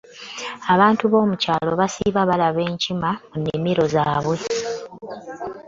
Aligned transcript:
Abantu 0.73 1.03
bomukyalo 1.11 1.71
basiba 1.81 2.21
balaba 2.29 2.59
enkima 2.69 3.09
mu 3.31 3.35
nnimiro 3.39 3.83
zabwe. 3.93 4.37